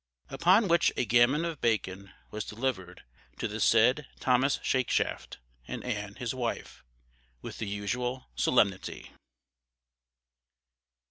Upon 0.31 0.67
which 0.67 0.91
a 0.97 1.05
gammon 1.05 1.45
of 1.45 1.61
bacon 1.61 2.11
was 2.31 2.43
delivered 2.43 3.03
to 3.37 3.47
the 3.47 3.59
said 3.59 4.07
Thomas 4.19 4.59
Shakeshaft, 4.63 5.37
and 5.67 5.83
Ann 5.83 6.15
his 6.15 6.33
wife, 6.33 6.83
with 7.43 7.59
the 7.59 7.67
usual 7.67 8.25
solemnity. 8.33 9.11